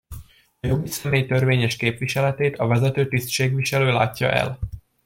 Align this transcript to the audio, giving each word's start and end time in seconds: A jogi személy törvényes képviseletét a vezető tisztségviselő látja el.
A 0.59 0.67
jogi 0.67 0.87
személy 0.89 1.25
törvényes 1.25 1.75
képviseletét 1.75 2.57
a 2.57 2.67
vezető 2.67 3.07
tisztségviselő 3.07 3.91
látja 3.91 4.31
el. 4.31 4.59